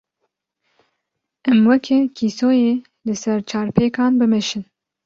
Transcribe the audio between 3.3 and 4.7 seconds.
çarpêkan, bimeşin.